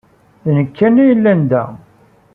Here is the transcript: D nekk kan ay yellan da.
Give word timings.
D 0.45 0.47
nekk 0.57 0.71
kan 0.77 0.95
ay 1.03 1.07
yellan 1.09 1.41
da. 1.49 1.63